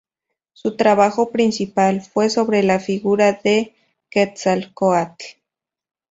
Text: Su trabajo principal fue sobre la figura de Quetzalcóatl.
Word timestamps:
Su 0.53 0.75
trabajo 0.77 1.29
principal 1.29 2.01
fue 2.01 2.31
sobre 2.31 2.63
la 2.63 2.79
figura 2.79 3.33
de 3.33 3.75
Quetzalcóatl. 4.09 5.23